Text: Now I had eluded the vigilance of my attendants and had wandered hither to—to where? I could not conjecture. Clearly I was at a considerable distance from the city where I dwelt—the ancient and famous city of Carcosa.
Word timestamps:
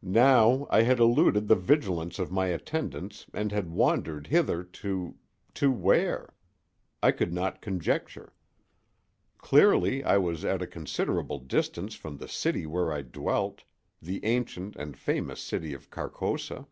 Now 0.00 0.66
I 0.70 0.80
had 0.80 1.00
eluded 1.00 1.48
the 1.48 1.54
vigilance 1.54 2.18
of 2.18 2.32
my 2.32 2.46
attendants 2.46 3.26
and 3.34 3.52
had 3.52 3.68
wandered 3.68 4.28
hither 4.28 4.64
to—to 4.64 5.70
where? 5.70 6.32
I 7.02 7.12
could 7.12 7.30
not 7.30 7.60
conjecture. 7.60 8.32
Clearly 9.36 10.02
I 10.02 10.16
was 10.16 10.46
at 10.46 10.62
a 10.62 10.66
considerable 10.66 11.40
distance 11.40 11.94
from 11.94 12.16
the 12.16 12.26
city 12.26 12.64
where 12.64 12.90
I 12.90 13.02
dwelt—the 13.02 14.24
ancient 14.24 14.76
and 14.76 14.96
famous 14.96 15.42
city 15.42 15.74
of 15.74 15.90
Carcosa. 15.90 16.66